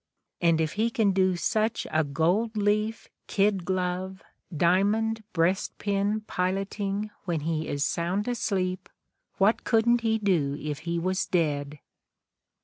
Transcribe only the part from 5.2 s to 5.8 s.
breast